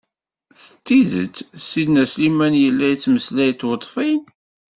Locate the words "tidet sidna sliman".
0.85-2.53